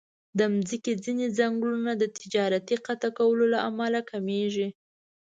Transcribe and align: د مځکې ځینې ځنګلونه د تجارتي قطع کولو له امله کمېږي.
د 0.37 0.39
مځکې 0.53 0.91
ځینې 1.03 1.25
ځنګلونه 1.37 1.91
د 1.97 2.03
تجارتي 2.17 2.75
قطع 2.85 3.09
کولو 3.17 3.45
له 3.53 3.59
امله 3.69 3.99
کمېږي. 4.11 4.67